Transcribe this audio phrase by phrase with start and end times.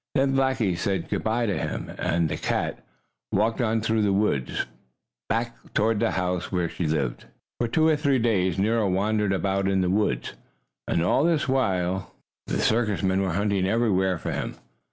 [0.15, 2.79] Then Blackie said goodbye to him, and the cat
[3.31, 4.65] walked on through the woods,
[5.29, 7.25] back toward the house where she lived.
[7.59, 10.33] For two or three days Nero wandered about in the woods,
[10.87, 12.15] and, all this while,
[12.47, 14.55] the circus men were hunting everywhere for him.